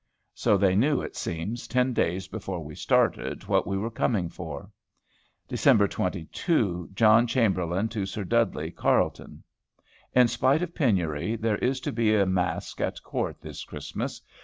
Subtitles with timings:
[0.33, 4.71] So they knew, it seems, ten days before we started, what we were coming for.
[5.47, 5.89] Dec.
[5.91, 6.89] 22.
[6.95, 9.43] John Chamberlain to Sir Dudley Carleton.
[10.15, 14.23] "In spite of penury, there is to be a masque at Court this Christmas.